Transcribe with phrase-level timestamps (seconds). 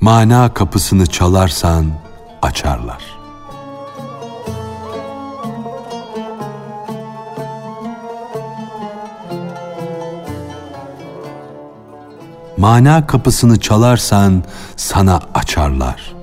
[0.00, 1.86] Mana kapısını çalarsan
[2.42, 3.04] açarlar.
[12.56, 14.44] Mana kapısını çalarsan
[14.76, 16.14] sana açarlar.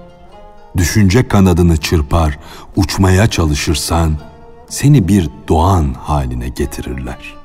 [0.78, 2.40] Düşünce kanadını çırpar,
[2.76, 4.27] uçmaya çalışırsan
[4.70, 7.36] seni bir doğan haline getirirler.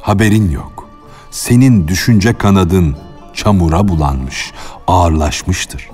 [0.00, 0.88] Haberin yok.
[1.30, 2.96] Senin düşünce kanadın
[3.34, 4.52] çamura bulanmış,
[4.86, 5.90] ağırlaşmıştır.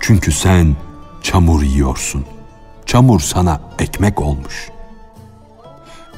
[0.00, 0.76] Çünkü sen
[1.22, 2.24] çamur yiyorsun.
[2.86, 4.70] Çamur sana ekmek olmuş.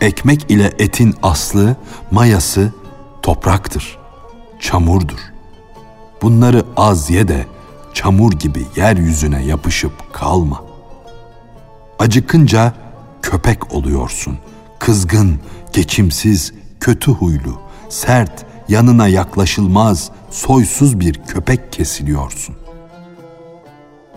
[0.01, 1.77] Ekmek ile etin aslı,
[2.11, 2.73] mayası
[3.23, 3.99] topraktır,
[4.61, 5.19] çamurdur.
[6.23, 7.47] Bunları az ye de
[7.95, 10.65] çamur gibi yeryüzüne yapışıp kalma.
[11.99, 12.75] Acıkınca
[13.23, 14.39] köpek oluyorsun.
[14.79, 15.41] Kızgın,
[15.73, 22.57] geçimsiz, kötü huylu, sert, yanına yaklaşılmaz, soysuz bir köpek kesiliyorsun.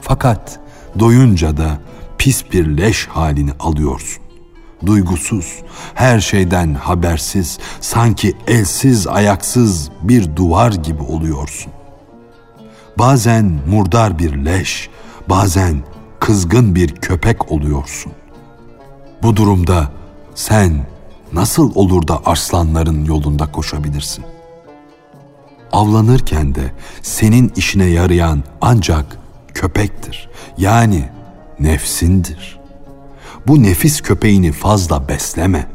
[0.01, 0.59] Fakat
[0.99, 1.79] doyunca da
[2.17, 4.23] pis bir leş halini alıyorsun.
[4.85, 5.59] Duygusuz,
[5.93, 11.71] her şeyden habersiz, sanki elsiz ayaksız bir duvar gibi oluyorsun.
[12.99, 14.89] Bazen murdar bir leş,
[15.29, 15.83] bazen
[16.19, 18.11] kızgın bir köpek oluyorsun.
[19.23, 19.91] Bu durumda
[20.35, 20.85] sen
[21.33, 24.25] nasıl olur da arslanların yolunda koşabilirsin?
[25.71, 29.17] Avlanırken de senin işine yarayan ancak
[29.53, 30.29] köpektir.
[30.57, 31.09] Yani
[31.59, 32.59] nefsindir.
[33.47, 35.67] Bu nefis köpeğini fazla besleme.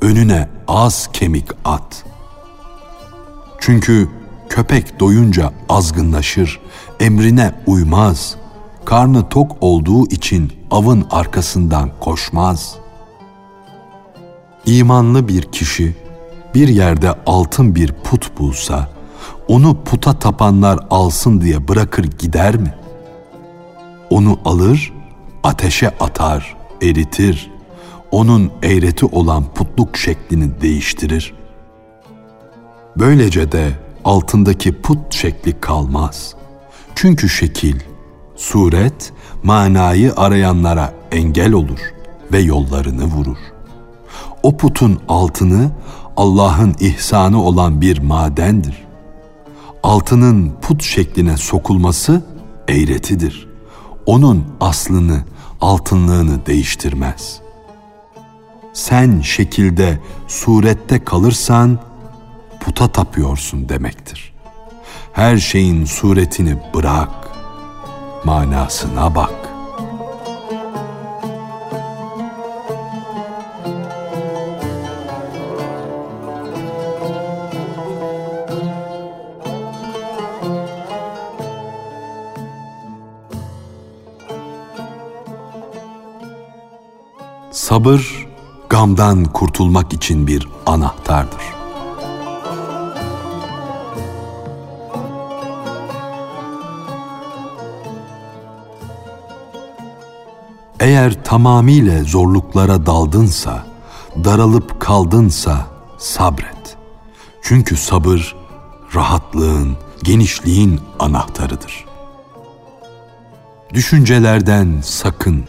[0.00, 2.04] Önüne az kemik at.
[3.60, 4.08] Çünkü
[4.48, 6.60] köpek doyunca azgınlaşır,
[7.00, 8.36] emrine uymaz.
[8.84, 12.74] Karnı tok olduğu için avın arkasından koşmaz.
[14.66, 15.96] İmanlı bir kişi
[16.54, 18.88] bir yerde altın bir put bulsa,
[19.48, 22.74] onu puta tapanlar alsın diye bırakır gider mi?
[24.10, 24.92] Onu alır,
[25.42, 27.50] ateşe atar, eritir.
[28.10, 31.34] Onun eğreti olan putluk şeklini değiştirir.
[32.96, 33.70] Böylece de
[34.04, 36.34] altındaki put şekli kalmaz.
[36.94, 37.80] Çünkü şekil,
[38.38, 39.12] suret,
[39.42, 41.78] manayı arayanlara engel olur
[42.32, 43.36] ve yollarını vurur.
[44.42, 45.70] O putun altını
[46.16, 48.86] Allah'ın ihsanı olan bir madendir.
[49.82, 52.22] Altının put şekline sokulması
[52.68, 53.48] eğretidir.
[54.06, 55.24] Onun aslını,
[55.60, 57.40] altınlığını değiştirmez.
[58.72, 61.78] Sen şekilde, surette kalırsan
[62.60, 64.32] puta tapıyorsun demektir.
[65.12, 67.27] Her şeyin suretini bırak,
[68.28, 69.30] manasına bak.
[87.50, 88.26] Sabır,
[88.68, 91.57] gamdan kurtulmak için bir anahtardır.
[100.80, 103.66] Eğer tamamıyla zorluklara daldınsa,
[104.24, 105.66] daralıp kaldınsa
[105.98, 106.76] sabret.
[107.42, 108.36] Çünkü sabır
[108.94, 111.84] rahatlığın, genişliğin anahtarıdır.
[113.74, 115.44] Düşüncelerden sakın.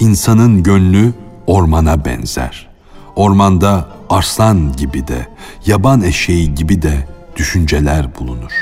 [0.00, 1.12] İnsanın gönlü
[1.46, 2.68] ormana benzer.
[3.16, 5.28] Ormanda arslan gibi de,
[5.66, 8.52] yaban eşeği gibi de düşünceler bulunur.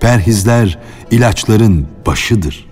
[0.00, 0.78] Perhizler
[1.10, 2.71] ilaçların başıdır.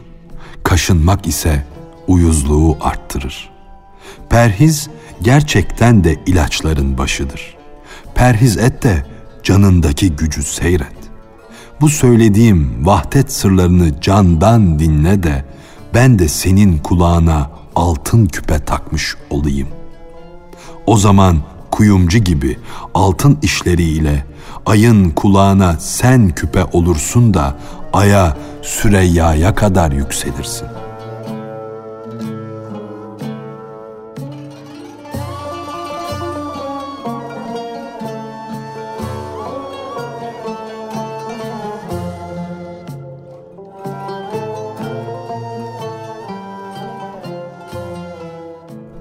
[0.64, 1.64] Kaşınmak ise
[2.06, 3.50] uyuzluğu arttırır.
[4.30, 4.88] Perhiz
[5.22, 7.56] gerçekten de ilaçların başıdır.
[8.14, 9.06] Perhiz et de
[9.42, 10.96] canındaki gücü seyret.
[11.80, 15.44] Bu söylediğim vahdet sırlarını candan dinle de
[15.94, 19.68] ben de senin kulağına altın küpe takmış olayım.
[20.86, 21.38] O zaman
[21.70, 22.58] kuyumcu gibi
[22.94, 24.24] altın işleriyle
[24.66, 27.58] ayın kulağına sen küpe olursun da
[27.92, 30.68] aya Süreyya'ya kadar yükselirsin.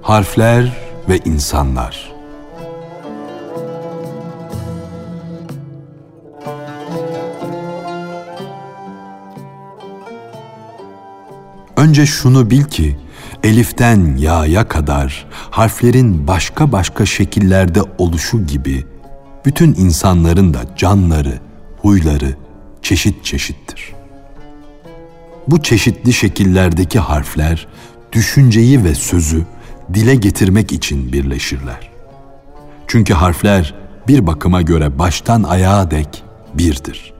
[0.02, 0.72] Harfler
[1.08, 2.09] ve insanlar
[11.90, 12.96] Önce şunu bil ki
[13.44, 18.84] eliften ya'ya kadar harflerin başka başka şekillerde oluşu gibi
[19.44, 21.40] bütün insanların da canları,
[21.82, 22.36] huyları
[22.82, 23.92] çeşit çeşittir.
[25.48, 27.66] Bu çeşitli şekillerdeki harfler
[28.12, 29.44] düşünceyi ve sözü
[29.94, 31.90] dile getirmek için birleşirler.
[32.86, 33.74] Çünkü harfler
[34.08, 36.22] bir bakıma göre baştan ayağa dek
[36.54, 37.12] birdir.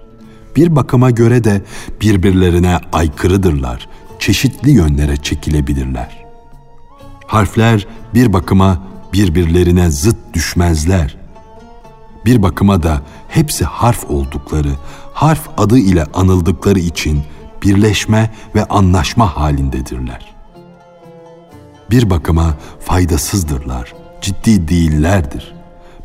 [0.57, 1.63] Bir bakıma göre de
[2.01, 3.89] birbirlerine aykırıdırlar,
[4.21, 6.25] çeşitli yönlere çekilebilirler.
[7.27, 8.83] Harfler bir bakıma
[9.13, 11.17] birbirlerine zıt düşmezler.
[12.25, 14.73] Bir bakıma da hepsi harf oldukları,
[15.13, 17.23] harf adı ile anıldıkları için
[17.63, 20.35] birleşme ve anlaşma halindedirler.
[21.91, 25.55] Bir bakıma faydasızdırlar, ciddi değillerdir.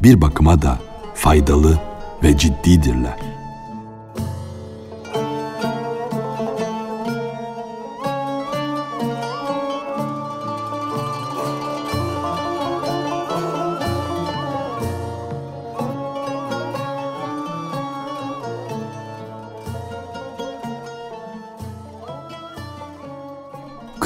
[0.04, 0.80] Bir bakıma da
[1.16, 1.80] faydalı
[2.24, 3.35] ve ciddidirler.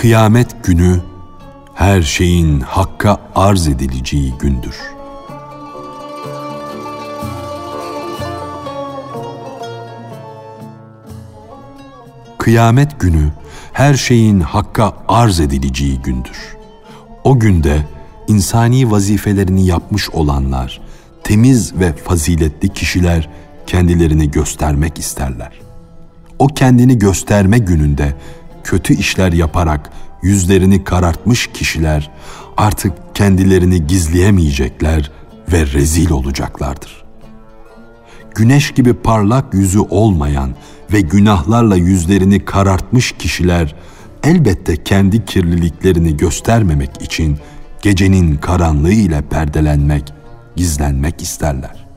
[0.10, 1.02] Kıyamet günü
[1.74, 4.76] her şeyin hakka arz edileceği gündür.
[12.38, 13.32] Kıyamet günü
[13.74, 16.58] her şeyin hakka arz edileceği gündür.
[17.24, 17.88] O günde
[18.28, 20.82] insani vazifelerini yapmış olanlar,
[21.24, 23.30] temiz ve faziletli kişiler
[23.68, 25.52] kendilerini göstermek isterler.
[26.40, 28.14] O kendini gösterme gününde
[28.70, 32.12] kötü işler yaparak yüzlerini karartmış kişiler
[32.58, 35.12] artık kendilerini gizleyemeyecekler
[35.52, 37.04] ve rezil olacaklardır.
[38.36, 40.56] Güneş gibi parlak yüzü olmayan
[40.94, 43.76] ve günahlarla yüzlerini karartmış kişiler
[44.24, 47.38] elbette kendi kirliliklerini göstermemek için
[47.82, 50.14] gecenin karanlığı ile perdelenmek,
[50.56, 51.88] gizlenmek isterler.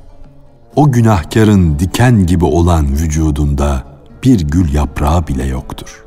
[0.77, 3.85] O günahkarın diken gibi olan vücudunda
[4.25, 6.03] bir gül yaprağı bile yoktur.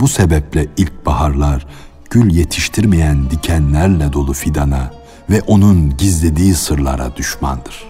[0.00, 1.66] Bu sebeple ilkbaharlar
[2.10, 4.92] gül yetiştirmeyen dikenlerle dolu fidana
[5.30, 7.84] ve onun gizlediği sırlara düşmandır.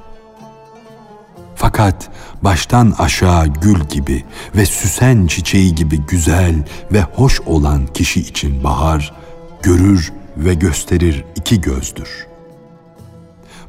[1.55, 2.11] Fakat
[2.43, 4.25] baştan aşağı gül gibi
[4.57, 9.15] ve süsen çiçeği gibi güzel ve hoş olan kişi için bahar
[9.63, 12.27] görür ve gösterir iki gözdür.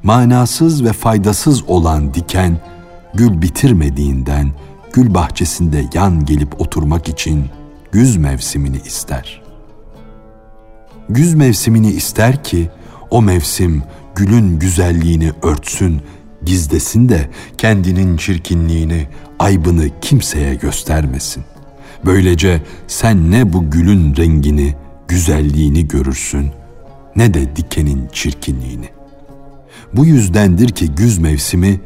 [0.04, 2.60] Manasız ve faydasız olan diken
[3.14, 4.52] gül bitirmediğinden
[4.94, 7.50] gül bahçesinde yan gelip oturmak için
[7.92, 9.42] güz mevsimini ister.
[11.10, 12.70] Güz mevsimini ister ki
[13.10, 13.84] o mevsim
[14.16, 16.02] gülün güzelliğini örtsün,
[16.46, 19.08] gizlesin de kendinin çirkinliğini,
[19.40, 21.44] aybını kimseye göstermesin.
[22.06, 24.76] Böylece sen ne bu gülün rengini,
[25.08, 26.52] güzelliğini görürsün
[27.16, 28.90] ne de dikenin çirkinliğini.
[29.94, 31.82] Bu yüzdendir ki güz mevsimi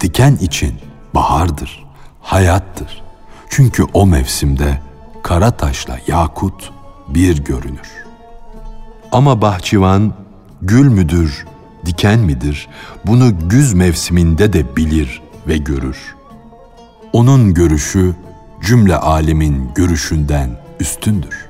[0.00, 0.72] diken için
[1.14, 1.84] bahardır,
[2.20, 3.02] hayattır.
[3.50, 4.78] Çünkü o mevsimde
[5.24, 6.72] kara taşla yakut
[7.08, 8.04] bir görünür.
[9.12, 10.14] Ama bahçıvan
[10.62, 11.46] gül müdür,
[11.86, 12.68] diken midir
[13.06, 16.14] bunu güz mevsiminde de bilir ve görür.
[17.12, 18.14] Onun görüşü
[18.62, 20.50] cümle alemin görüşünden
[20.80, 21.48] üstündür.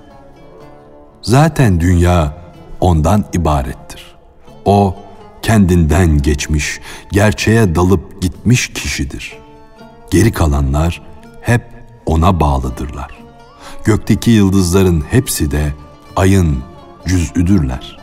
[1.22, 2.36] Zaten dünya
[2.80, 4.16] ondan ibarettir.
[4.64, 4.96] O
[5.42, 6.80] kendinden geçmiş,
[7.12, 9.38] gerçeğe dalıp gitmiş kişidir.
[10.10, 11.02] Geri kalanlar
[11.40, 11.62] hep
[12.06, 13.23] ona bağlıdırlar.
[13.84, 15.74] Gökteki yıldızların hepsi de
[16.16, 16.58] ayın
[17.06, 17.98] cüz'üdürler.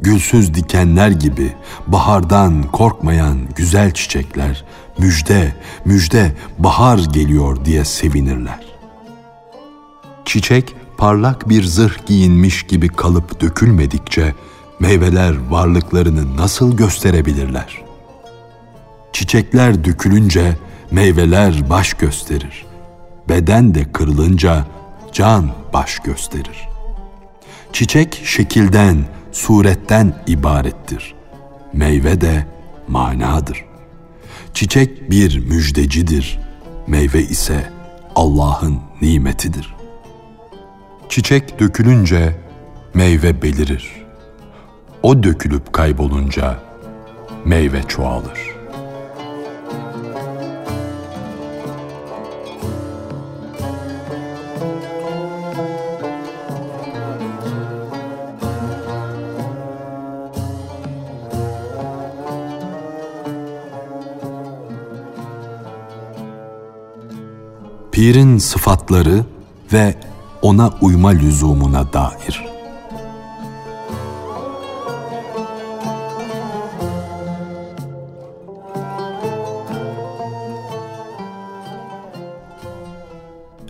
[0.00, 1.52] Gülsüz dikenler gibi
[1.86, 4.64] bahardan korkmayan güzel çiçekler
[4.98, 5.54] müjde,
[5.84, 8.64] müjde bahar geliyor diye sevinirler.
[10.24, 14.34] Çiçek parlak bir zırh giyinmiş gibi kalıp dökülmedikçe
[14.80, 17.84] meyveler varlıklarını nasıl gösterebilirler?
[19.12, 20.58] Çiçekler dökülünce
[20.90, 22.73] meyveler baş gösterir
[23.28, 24.64] beden de kırılınca
[25.12, 26.68] can baş gösterir.
[27.72, 31.14] Çiçek şekilden, suretten ibarettir.
[31.72, 32.46] Meyve de
[32.88, 33.64] manadır.
[34.54, 36.40] Çiçek bir müjdecidir.
[36.86, 37.70] Meyve ise
[38.14, 39.74] Allah'ın nimetidir.
[41.08, 42.36] Çiçek dökülünce
[42.94, 44.04] meyve belirir.
[45.02, 46.58] O dökülüp kaybolunca
[47.44, 48.53] meyve çoğalır.''
[67.94, 69.24] Pirin sıfatları
[69.72, 69.94] ve
[70.42, 72.44] ona uyma lüzumuna dair.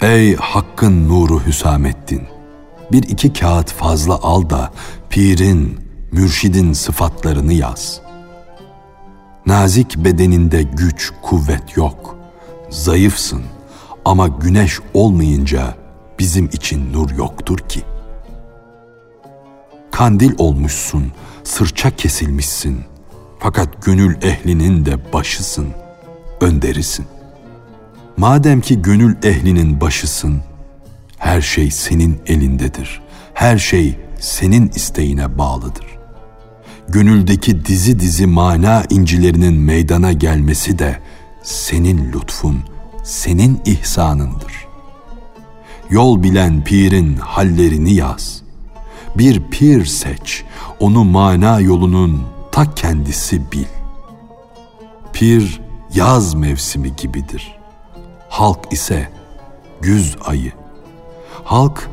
[0.03, 2.23] Ey Hakk'ın nuru Hüsamettin!
[2.93, 4.73] Bir iki kağıt fazla al da
[5.11, 5.79] pirin,
[6.13, 8.01] mürşidin sıfatlarını yaz.
[9.47, 12.17] Nazik bedeninde güç, kuvvet yok.
[12.71, 13.43] Zayıfsın
[14.05, 15.75] ama güneş olmayınca
[16.19, 17.81] bizim için nur yoktur ki.
[19.91, 21.13] Kandil olmuşsun,
[21.45, 22.81] sırça kesilmişsin.
[23.39, 25.67] Fakat gönül ehlinin de başısın,
[26.41, 27.07] önderisin.
[28.17, 30.41] Madem ki gönül ehlinin başısın,
[31.19, 33.03] her şey senin elindedir.
[33.35, 35.87] Her şey senin isteğine bağlıdır.
[36.89, 40.99] Gönüldeki dizi dizi mana incilerinin meydana gelmesi de
[41.43, 42.59] senin lütfun,
[43.05, 44.67] senin ihsanındır.
[45.91, 48.43] Yol bilen pirin hallerini yaz.
[49.17, 50.45] Bir pir seç,
[50.81, 53.65] onu mana yolunun ta kendisi bil.
[55.13, 55.61] Pir
[55.95, 57.59] yaz mevsimi gibidir.
[58.29, 59.09] Halk ise
[59.81, 60.53] güz ayı.
[61.45, 61.91] Halk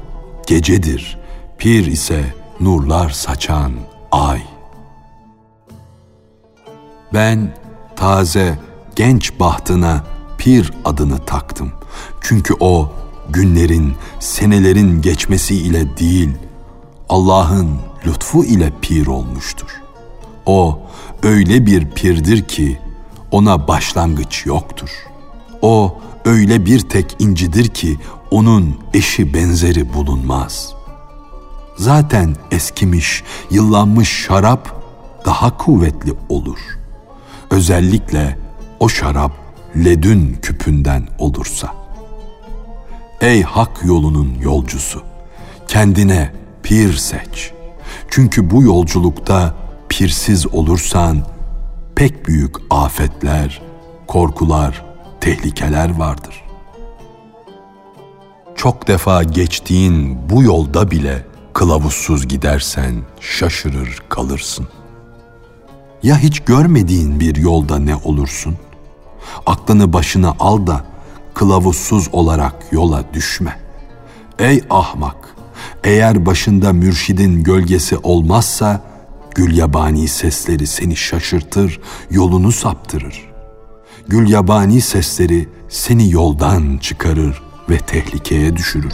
[0.48, 1.18] gecedir,
[1.58, 2.24] pir ise
[2.60, 3.72] nurlar saçan
[4.12, 4.42] ay.
[7.14, 7.56] Ben
[7.96, 8.60] taze,
[8.96, 10.04] genç bahtına
[10.42, 11.72] pir adını taktım.
[12.22, 12.92] Çünkü o
[13.30, 16.30] günlerin, senelerin geçmesi ile değil,
[17.10, 17.70] Allah'ın
[18.06, 19.82] lütfu ile pir olmuştur.
[20.46, 20.80] O
[21.24, 22.80] öyle bir pirdir ki
[23.32, 24.90] ona başlangıç yoktur.
[25.62, 27.98] O öyle bir tek incidir ki
[28.32, 30.74] onun eşi benzeri bulunmaz.
[31.78, 34.84] Zaten eskimiş, yıllanmış şarap
[35.26, 36.60] daha kuvvetli olur.
[37.52, 38.38] Özellikle
[38.80, 39.41] o şarap
[39.76, 41.74] ledün küpünden olursa.
[43.22, 45.02] Ey hak yolunun yolcusu,
[45.68, 47.52] kendine pir seç.
[48.10, 49.56] Çünkü bu yolculukta
[49.90, 51.18] pirsiz olursan
[51.96, 53.62] pek büyük afetler,
[54.08, 54.86] korkular,
[55.22, 56.44] tehlikeler vardır.
[58.56, 64.68] Çok defa geçtiğin bu yolda bile kılavuzsuz gidersen şaşırır kalırsın.
[66.04, 68.58] Ya hiç görmediğin bir yolda ne olursun?
[69.46, 70.86] Aklını başına al da
[71.34, 73.60] kılavuzsuz olarak yola düşme.
[74.40, 75.36] Ey ahmak!
[75.84, 78.82] Eğer başında mürşidin gölgesi olmazsa,
[79.36, 81.80] gül yabani sesleri seni şaşırtır,
[82.12, 83.32] yolunu saptırır.
[84.08, 88.94] Gül yabani sesleri seni yoldan çıkarır ve tehlikeye düşürür.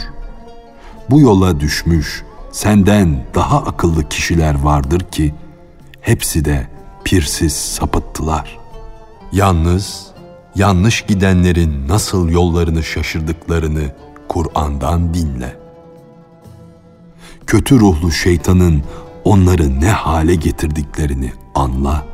[1.10, 5.34] Bu yola düşmüş, senden daha akıllı kişiler vardır ki,
[6.00, 6.66] hepsi de
[7.04, 8.58] pirsiz sapıttılar.
[9.32, 10.06] Yalnız,
[10.58, 13.82] yanlış gidenlerin nasıl yollarını şaşırdıklarını
[14.28, 15.56] Kur'an'dan dinle.
[17.46, 18.82] Kötü ruhlu şeytanın
[19.24, 22.06] onları ne hale getirdiklerini anla.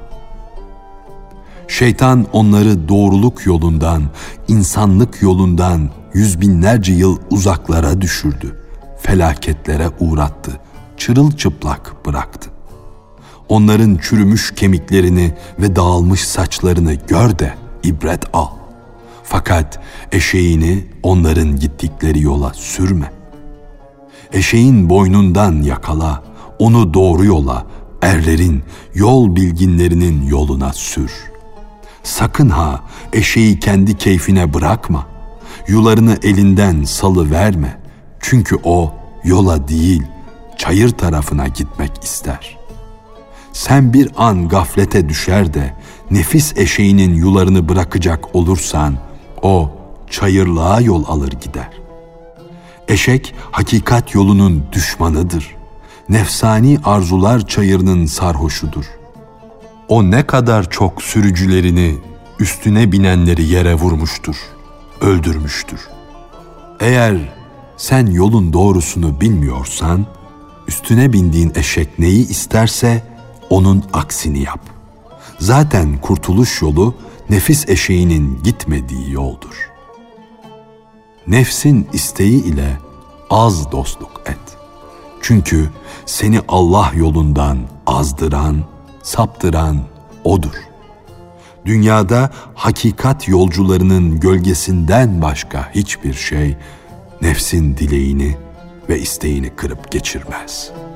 [1.69, 4.03] Şeytan onları doğruluk yolundan,
[4.49, 8.61] insanlık yolundan yüz binlerce yıl uzaklara düşürdü.
[8.99, 10.61] Felaketlere uğrattı,
[10.97, 12.51] çırılçıplak bıraktı.
[13.49, 18.49] Onların çürümüş kemiklerini ve dağılmış saçlarını gör de ibret al.
[19.25, 19.81] Fakat
[20.13, 23.13] eşeğini onların gittikleri yola sürme.
[24.33, 26.23] Eşeğin boynundan yakala,
[26.59, 27.67] onu doğru yola,
[28.03, 28.63] erlerin,
[28.95, 31.13] yol bilginlerinin yoluna sür.
[32.03, 32.81] Sakın ha
[33.13, 35.07] eşeği kendi keyfine bırakma.
[35.69, 37.81] Yularını elinden salı verme.
[38.21, 40.03] Çünkü o yola değil,
[40.59, 42.64] çayır tarafına gitmek ister.
[43.55, 45.75] Sen bir an gaflete düşer de
[46.11, 48.97] nefis eşeğinin yularını bırakacak olursan
[49.43, 49.71] o
[50.11, 51.69] çayırlığa yol alır gider.
[52.89, 55.57] Eşek hakikat yolunun düşmanıdır.
[56.09, 58.85] Nefsani arzular çayırının sarhoşudur.
[59.89, 61.95] O ne kadar çok sürücülerini,
[62.41, 64.37] üstüne binenleri yere vurmuştur,
[65.01, 65.81] öldürmüştür.
[66.81, 67.17] Eğer
[67.77, 70.07] sen yolun doğrusunu bilmiyorsan,
[70.69, 73.14] üstüne bindiğin eşek neyi isterse
[73.51, 74.61] onun aksini yap.
[75.39, 76.95] Zaten kurtuluş yolu
[77.31, 79.71] nefis eşeğinin gitmediği yoldur.
[81.27, 82.79] Nefsin isteği ile
[83.31, 84.59] az dostluk et.
[85.21, 85.69] Çünkü
[86.07, 88.65] seni Allah yolundan azdıran,
[89.03, 89.81] saptıran
[90.25, 90.55] odur.
[91.65, 96.57] Dünyada hakikat yolcularının gölgesinden başka hiçbir şey
[97.23, 98.37] nefsin dileğini
[98.89, 100.94] ve isteğini kırıp geçirmez.''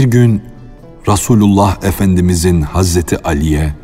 [0.00, 0.42] Bir gün
[1.08, 3.74] Resulullah Efendimizin Hazreti Ali'ye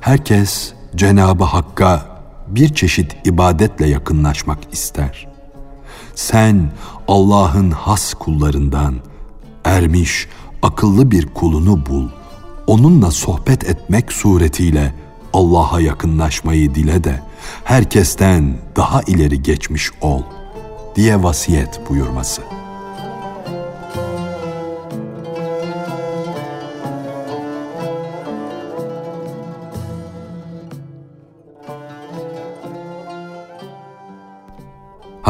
[0.00, 2.06] herkes Cenabı Hakk'a
[2.48, 5.28] bir çeşit ibadetle yakınlaşmak ister.
[6.14, 6.72] Sen
[7.08, 8.94] Allah'ın has kullarından
[9.64, 10.28] ermiş,
[10.62, 12.08] akıllı bir kulunu bul.
[12.66, 14.94] Onunla sohbet etmek suretiyle
[15.32, 17.22] Allah'a yakınlaşmayı dile de
[17.64, 20.22] herkesten daha ileri geçmiş ol
[20.96, 22.59] diye vasiyet buyurması.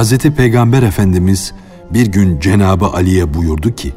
[0.00, 0.19] Hz.
[0.19, 1.52] Peygamber Efendimiz
[1.90, 3.95] bir gün Cenabı Ali'ye buyurdu ki,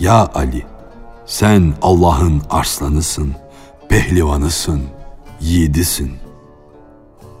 [0.00, 0.66] Ya Ali,
[1.26, 3.32] sen Allah'ın arslanısın,
[3.88, 4.82] pehlivanısın,
[5.40, 6.12] yiğidisin.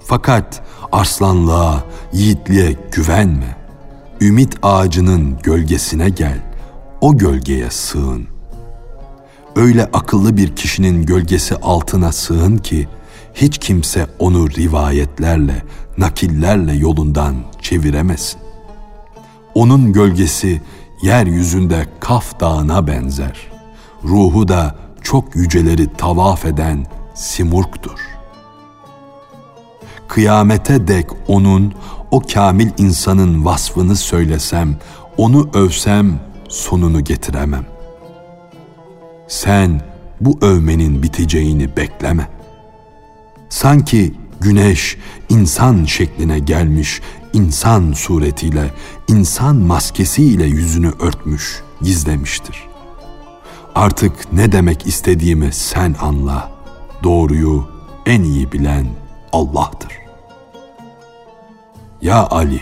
[0.04, 0.62] Fakat
[0.92, 3.56] arslanlığa, yiğitliğe güvenme.
[4.20, 6.38] Ümit ağacının gölgesine gel,
[7.00, 8.26] o gölgeye sığın.
[9.56, 12.88] Öyle akıllı bir kişinin gölgesi altına sığın ki,
[13.34, 15.62] hiç kimse onu rivayetlerle,
[15.98, 18.40] nakillerle yolundan çeviremesin.
[19.54, 20.60] Onun gölgesi
[21.02, 23.36] yeryüzünde Kaf Dağı'na benzer.
[24.04, 27.98] Ruhu da çok yüceleri tavaf eden Simurk'tur.
[30.08, 31.74] Kıyamete dek onun,
[32.10, 34.76] o kamil insanın vasfını söylesem,
[35.16, 37.66] onu övsem sonunu getiremem.
[39.28, 39.80] Sen
[40.20, 42.28] bu övmenin biteceğini bekleme.
[43.48, 44.96] Sanki güneş
[45.28, 47.00] insan şekline gelmiş,
[47.32, 48.70] insan suretiyle,
[49.08, 52.68] insan maskesiyle yüzünü örtmüş, gizlemiştir.
[53.74, 56.52] Artık ne demek istediğimi sen anla.
[57.02, 57.68] Doğruyu
[58.06, 58.86] en iyi bilen
[59.32, 59.92] Allah'tır.
[62.02, 62.60] Ya Ali,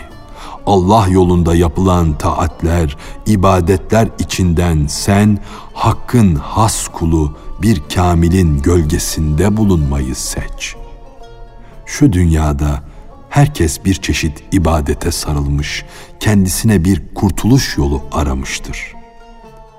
[0.65, 5.39] Allah yolunda yapılan taatler, ibadetler içinden sen
[5.73, 10.75] hakkın has kulu bir kamilin gölgesinde bulunmayı seç.
[11.87, 12.83] Şu dünyada
[13.29, 15.85] herkes bir çeşit ibadete sarılmış,
[16.19, 18.93] kendisine bir kurtuluş yolu aramıştır.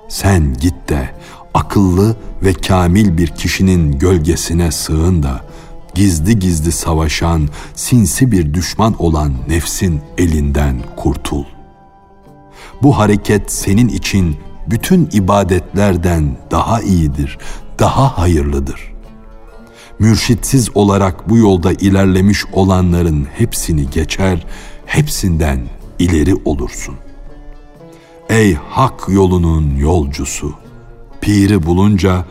[0.07, 1.09] Sen git de
[1.53, 5.45] akıllı ve kamil bir kişinin gölgesine sığın da
[5.93, 11.43] gizli gizli savaşan, sinsi bir düşman olan nefsin elinden kurtul.
[12.81, 17.37] Bu hareket senin için bütün ibadetlerden daha iyidir,
[17.79, 18.88] daha hayırlıdır.
[19.99, 24.45] Mürşitsiz olarak bu yolda ilerlemiş olanların hepsini geçer,
[24.85, 25.67] hepsinden
[25.99, 26.95] ileri olursun.
[28.29, 30.53] Ey hak yolunun yolcusu!
[31.21, 32.25] Piri bulunca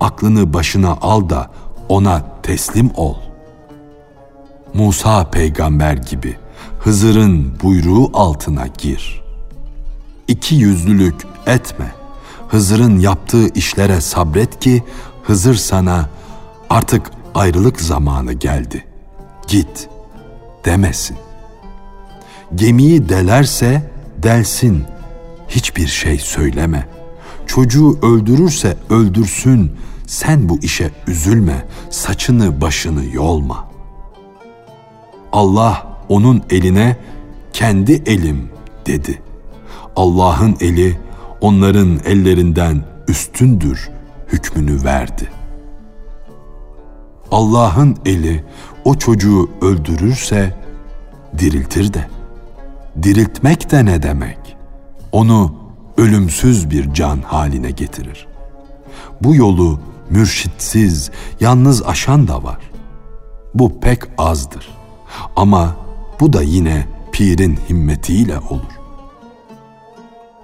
[0.00, 1.50] aklını başına al da
[1.88, 3.14] ona teslim ol.
[4.74, 6.36] Musa peygamber gibi
[6.80, 9.24] Hızır'ın buyruğu altına gir.
[10.28, 11.14] İki yüzlülük
[11.46, 11.94] etme.
[12.48, 14.82] Hızır'ın yaptığı işlere sabret ki
[15.22, 16.08] Hızır sana
[16.70, 18.84] artık ayrılık zamanı geldi.
[19.48, 19.88] Git
[20.64, 21.16] demesin.
[22.54, 23.90] Gemiyi delerse
[24.22, 24.84] delsin.
[25.48, 26.88] Hiçbir şey söyleme.
[27.46, 29.72] Çocuğu öldürürse öldürsün
[30.06, 33.68] sen bu işe üzülme, saçını başını yolma.
[35.32, 36.96] Allah onun eline
[37.52, 38.50] kendi elim
[38.86, 39.22] dedi.
[39.96, 40.98] Allah'ın eli
[41.40, 43.90] onların ellerinden üstündür
[44.28, 45.30] hükmünü verdi.
[47.34, 48.44] Allah'ın eli
[48.84, 50.56] o çocuğu öldürürse
[51.38, 52.08] diriltir de.
[53.02, 54.56] Diriltmek de ne demek?
[55.12, 55.54] Onu
[55.96, 58.26] ölümsüz bir can haline getirir.
[59.20, 62.58] Bu yolu mürşitsiz, yalnız aşan da var.
[63.54, 64.68] Bu pek azdır.
[65.36, 65.76] Ama
[66.20, 68.80] bu da yine pirin himmetiyle olur.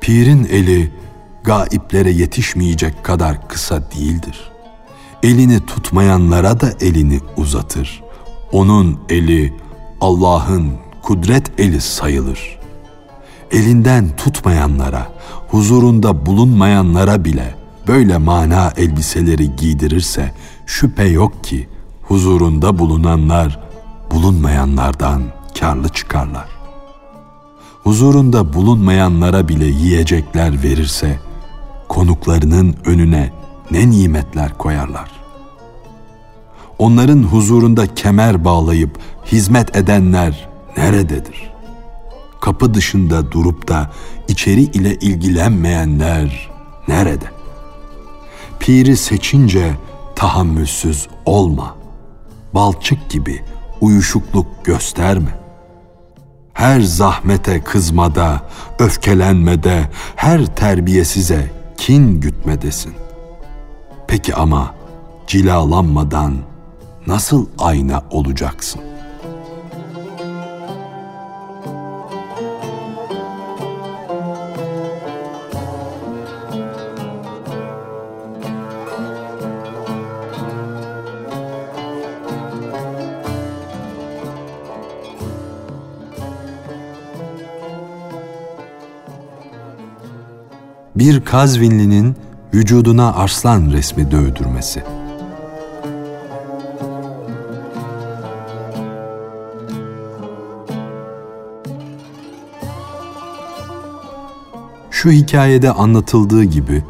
[0.01, 0.93] Pirin eli
[1.45, 4.50] gaiplere yetişmeyecek kadar kısa değildir.
[5.23, 8.03] Elini tutmayanlara da elini uzatır.
[8.53, 9.55] Onun eli
[10.01, 12.59] Allah'ın kudret eli sayılır.
[13.51, 15.13] Elinden tutmayanlara,
[15.49, 17.55] huzurunda bulunmayanlara bile
[17.89, 20.35] böyle mana elbiseleri giydirirse
[20.67, 21.69] şüphe yok ki
[22.03, 23.61] huzurunda bulunanlar
[24.11, 25.23] bulunmayanlardan
[25.61, 26.49] karlı çıkarlar.
[27.83, 31.21] Huzurunda bulunmayanlara bile yiyecekler verirse
[31.89, 33.40] konuklarının önüne
[33.71, 35.11] ne nimetler koyarlar.
[36.79, 41.51] Onların huzurunda kemer bağlayıp hizmet edenler nerededir?
[42.41, 43.91] Kapı dışında durup da
[44.29, 46.51] içeri ile ilgilenmeyenler
[46.89, 47.25] nerede?
[48.61, 49.73] Piri seçince
[50.17, 51.77] tahammülsüz olma.
[52.55, 53.43] Balçık gibi
[53.81, 55.41] uyuşukluk gösterme.
[56.53, 58.43] her zahmete kızmada,
[58.79, 62.93] öfkelenmede, her terbiyesize kin gütmedesin.
[64.11, 64.75] Peki ama
[65.27, 66.35] cilalanmadan
[67.07, 68.81] nasıl ayna olacaksın?
[90.95, 92.17] bir Kazvinlinin
[92.55, 94.83] vücuduna arslan resmi dövdürmesi.
[104.91, 106.85] Şu hikayede anlatıldığı gibi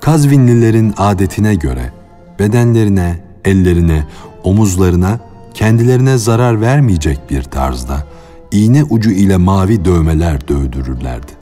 [0.00, 1.92] Kazvinlilerin adetine göre
[2.38, 4.06] bedenlerine, ellerine,
[4.44, 5.20] omuzlarına
[5.54, 8.06] kendilerine zarar vermeyecek bir tarzda
[8.52, 11.32] iğne ucu ile mavi dövmeler dövdürürlerdi.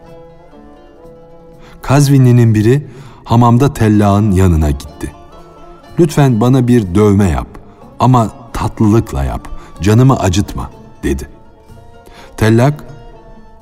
[1.82, 2.86] Kazvinli'nin biri
[3.30, 5.12] hamamda tellağın yanına gitti.
[5.98, 7.46] Lütfen bana bir dövme yap
[8.00, 9.48] ama tatlılıkla yap,
[9.80, 10.70] canımı acıtma
[11.02, 11.28] dedi.
[12.36, 12.84] Tellak,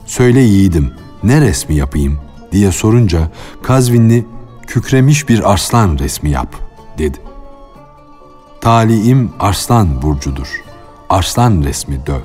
[0.07, 2.21] söyle yiğidim ne resmi yapayım
[2.53, 3.31] diye sorunca
[3.63, 4.27] Kazvinli
[4.67, 6.55] kükremiş bir arslan resmi yap
[6.99, 7.19] dedi.
[8.61, 10.65] Taliim arslan burcudur.
[11.11, 12.21] Arslan resmi döv.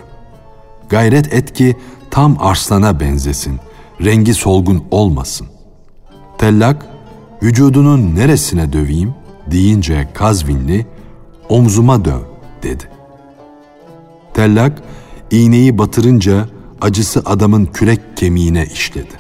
[0.90, 1.78] Gayret et ki
[2.12, 3.60] tam arslana benzesin.
[4.02, 5.48] Rengi solgun olmasın.
[6.38, 6.93] Tellak,
[7.44, 9.14] vücudunun neresine döveyim
[9.52, 10.86] deyince Kazvinli,
[11.50, 12.22] omzuma döv
[12.64, 12.84] dedi.
[14.34, 14.82] Tellak,
[15.32, 16.48] iğneyi batırınca
[16.82, 19.14] acısı adamın kürek kemiğine işledi.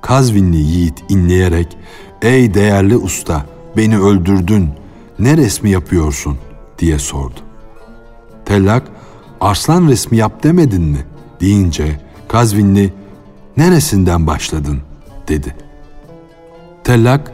[0.00, 1.76] Kazvinli yiğit inleyerek,
[2.22, 4.70] ''Ey değerli usta, beni öldürdün,
[5.18, 6.38] ne resmi yapıyorsun?''
[6.78, 7.40] diye sordu.
[8.44, 8.82] Tellak,
[9.40, 11.06] ''Arslan resmi yap demedin mi?''
[11.40, 12.92] deyince Kazvinli,
[13.56, 14.80] ''Neresinden başladın?''
[15.28, 15.54] dedi.
[16.84, 17.32] Tellak,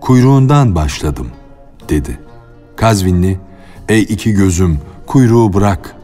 [0.00, 1.28] kuyruğundan başladım,
[1.88, 2.20] dedi.
[2.76, 3.40] Kazvinli,
[3.88, 5.96] ey iki gözüm, kuyruğu bırak,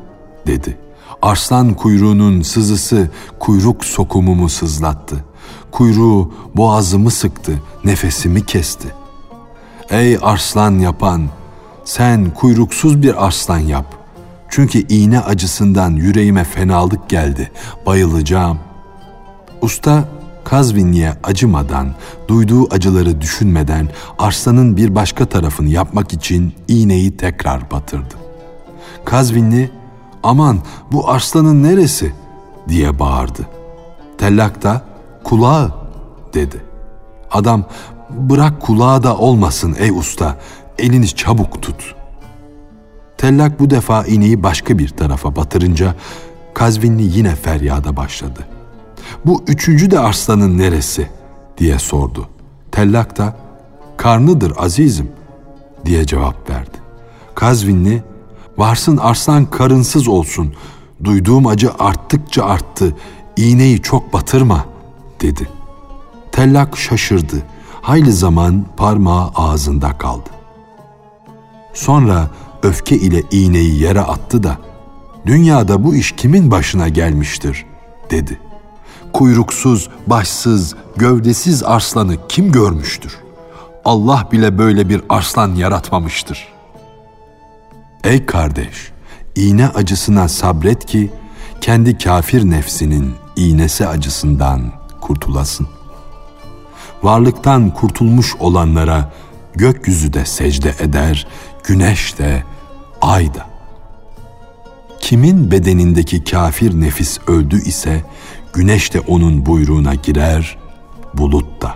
[0.46, 0.78] dedi.
[1.22, 5.24] Arslan kuyruğunun sızısı kuyruk sokumumu sızlattı.
[5.70, 7.52] Kuyruğu boğazımı sıktı,
[7.84, 8.88] nefesimi kesti.
[9.90, 11.28] Ey arslan yapan,
[11.84, 13.94] sen kuyruksuz bir arslan yap.
[14.48, 17.52] Çünkü iğne acısından yüreğime fenalık geldi,
[17.86, 18.58] bayılacağım.
[19.62, 20.08] Usta
[20.44, 21.94] Kazvinli'ye acımadan,
[22.28, 28.14] duyduğu acıları düşünmeden arslanın bir başka tarafını yapmak için iğneyi tekrar batırdı.
[29.04, 29.70] Kazvinli,
[30.22, 30.58] aman
[30.92, 32.12] bu arslanın neresi
[32.68, 33.48] diye bağırdı.
[34.18, 34.82] Tellak da
[35.24, 35.74] kulağı
[36.34, 36.64] dedi.
[37.30, 37.64] Adam
[38.10, 40.38] bırak kulağı da olmasın ey usta
[40.78, 41.94] elini çabuk tut.
[43.18, 45.94] Tellak bu defa iğneyi başka bir tarafa batırınca
[46.54, 48.59] Kazvinli yine feryada başladı.''
[49.24, 51.06] Bu üçüncü de arslanın neresi
[51.58, 52.28] diye sordu.
[52.72, 53.36] Tellak da
[53.96, 55.10] karnıdır azizim
[55.84, 56.78] diye cevap verdi.
[57.34, 58.02] Kazvinli
[58.58, 60.54] varsın arslan karınsız olsun
[61.04, 62.96] duyduğum acı arttıkça arttı
[63.36, 64.64] iğneyi çok batırma
[65.20, 65.48] dedi.
[66.32, 67.42] Tellak şaşırdı.
[67.82, 70.30] Hayli zaman parmağı ağzında kaldı.
[71.74, 72.30] Sonra
[72.62, 74.58] öfke ile iğneyi yere attı da
[75.26, 77.66] dünyada bu iş kimin başına gelmiştir
[78.10, 78.49] dedi.''
[79.12, 83.16] Kuyruksuz, başsız, gövdesiz arslanı kim görmüştür?
[83.84, 86.48] Allah bile böyle bir arslan yaratmamıştır.
[88.04, 88.92] Ey kardeş,
[89.36, 91.10] iğne acısına sabret ki
[91.60, 95.68] kendi kafir nefsinin iğnesi acısından kurtulasın.
[97.02, 99.12] Varlıktan kurtulmuş olanlara
[99.54, 101.26] gökyüzü de secde eder,
[101.64, 102.44] güneş de,
[103.02, 103.46] ay da.
[105.00, 108.02] Kimin bedenindeki kafir nefis öldü ise
[108.52, 110.58] güneş de onun buyruğuna girer,
[111.14, 111.74] bulut da.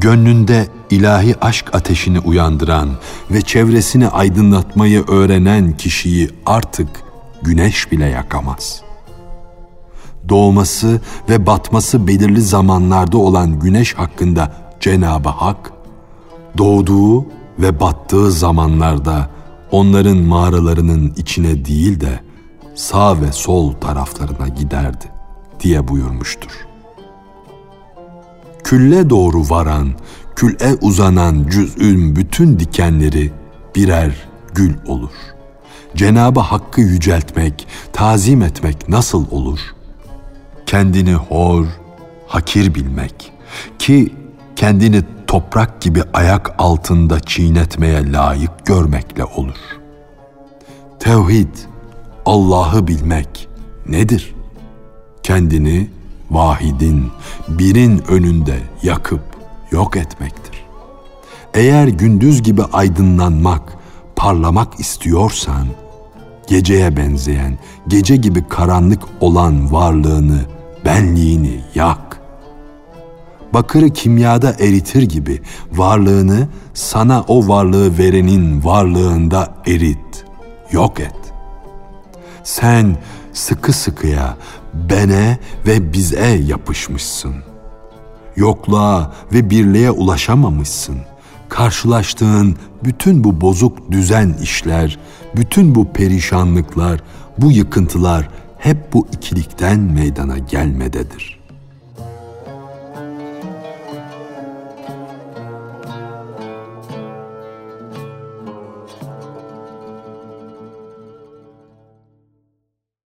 [0.00, 2.88] Gönlünde ilahi aşk ateşini uyandıran
[3.30, 6.88] ve çevresini aydınlatmayı öğrenen kişiyi artık
[7.42, 8.82] güneş bile yakamaz.
[10.28, 15.72] Doğması ve batması belirli zamanlarda olan güneş hakkında Cenab-ı Hak,
[16.58, 17.26] doğduğu
[17.58, 19.30] ve battığı zamanlarda
[19.70, 22.20] onların mağaralarının içine değil de
[22.74, 25.04] sağ ve sol taraflarına giderdi
[25.60, 26.50] diye buyurmuştur.
[28.64, 29.92] Külle doğru varan,
[30.36, 33.32] küle uzanan cüz'ün bütün dikenleri
[33.76, 35.10] birer gül olur.
[35.96, 39.58] Cenabı Hakk'ı yüceltmek, tazim etmek nasıl olur?
[40.66, 41.66] Kendini hor,
[42.26, 43.32] hakir bilmek
[43.78, 44.14] ki
[44.56, 49.56] kendini toprak gibi ayak altında çiğnetmeye layık görmekle olur.
[50.98, 51.56] Tevhid
[52.26, 53.48] Allah'ı bilmek
[53.88, 54.34] nedir?
[55.22, 55.90] Kendini
[56.30, 57.06] vahidin,
[57.48, 59.20] birin önünde yakıp
[59.70, 60.64] yok etmektir.
[61.54, 63.72] Eğer gündüz gibi aydınlanmak,
[64.16, 65.66] parlamak istiyorsan,
[66.46, 67.58] geceye benzeyen,
[67.88, 70.40] gece gibi karanlık olan varlığını,
[70.84, 72.20] benliğini yak.
[73.54, 80.24] Bakırı kimyada eritir gibi varlığını sana o varlığı verenin varlığında erit,
[80.70, 81.21] yok et.
[82.44, 82.96] Sen
[83.32, 84.36] sıkı sıkıya
[84.74, 87.34] bene ve bize yapışmışsın.
[88.36, 90.96] Yokluğa ve birliğe ulaşamamışsın.
[91.48, 94.98] Karşılaştığın bütün bu bozuk düzen işler,
[95.36, 97.00] bütün bu perişanlıklar,
[97.38, 98.28] bu yıkıntılar
[98.58, 101.41] hep bu ikilikten meydana gelmededir.''